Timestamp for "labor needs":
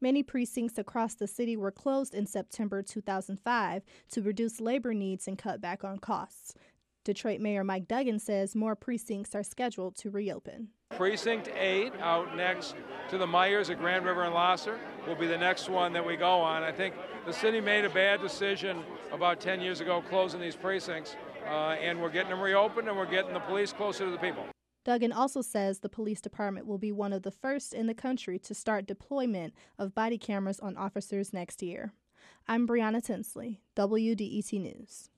4.60-5.26